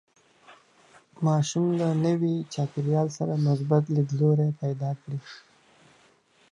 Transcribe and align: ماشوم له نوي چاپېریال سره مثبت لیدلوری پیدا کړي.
ماشوم 1.25 1.65
له 1.79 1.87
نوي 2.05 2.35
چاپېریال 2.53 3.07
سره 3.17 3.33
مثبت 3.47 3.83
لیدلوری 3.95 4.49
پیدا 4.61 4.91
کړي. 5.01 5.19